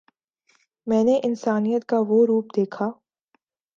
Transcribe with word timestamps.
میں 0.87 1.03
نے 1.03 1.19
انسانیت 1.23 1.85
کا 1.85 1.97
وہ 2.07 2.25
روپ 2.27 2.55
دیکھا 2.55 2.89